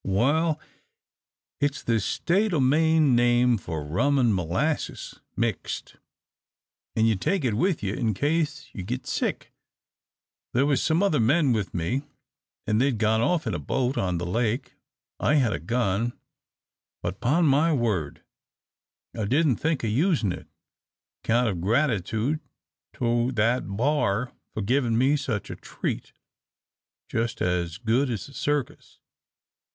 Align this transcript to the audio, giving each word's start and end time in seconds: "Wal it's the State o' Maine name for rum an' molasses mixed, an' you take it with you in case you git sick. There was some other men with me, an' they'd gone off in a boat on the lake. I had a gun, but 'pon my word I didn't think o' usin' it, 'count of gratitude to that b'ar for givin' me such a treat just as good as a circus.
"Wal 0.03 0.59
it's 1.59 1.83
the 1.83 1.99
State 1.99 2.53
o' 2.55 2.59
Maine 2.59 3.15
name 3.15 3.59
for 3.59 3.85
rum 3.85 4.17
an' 4.17 4.33
molasses 4.33 5.19
mixed, 5.37 5.97
an' 6.95 7.05
you 7.05 7.15
take 7.15 7.45
it 7.45 7.53
with 7.53 7.83
you 7.83 7.93
in 7.93 8.15
case 8.15 8.71
you 8.73 8.81
git 8.81 9.05
sick. 9.05 9.53
There 10.53 10.65
was 10.65 10.81
some 10.81 11.03
other 11.03 11.19
men 11.19 11.53
with 11.53 11.75
me, 11.75 12.01
an' 12.65 12.79
they'd 12.79 12.97
gone 12.97 13.21
off 13.21 13.45
in 13.45 13.53
a 13.53 13.59
boat 13.59 13.95
on 13.95 14.17
the 14.17 14.25
lake. 14.25 14.73
I 15.19 15.35
had 15.35 15.53
a 15.53 15.59
gun, 15.59 16.13
but 17.03 17.19
'pon 17.19 17.45
my 17.45 17.71
word 17.71 18.23
I 19.15 19.25
didn't 19.25 19.57
think 19.57 19.83
o' 19.83 19.87
usin' 19.87 20.31
it, 20.31 20.47
'count 21.23 21.47
of 21.47 21.61
gratitude 21.61 22.39
to 22.93 23.31
that 23.33 23.67
b'ar 23.77 24.33
for 24.55 24.63
givin' 24.63 24.97
me 24.97 25.15
such 25.15 25.51
a 25.51 25.55
treat 25.55 26.11
just 27.07 27.39
as 27.39 27.77
good 27.77 28.09
as 28.09 28.27
a 28.27 28.33
circus. 28.33 28.97